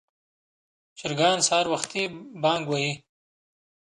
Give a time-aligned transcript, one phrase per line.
[0.97, 2.03] چرګان سهار وختي
[2.41, 2.91] بانګ وهي.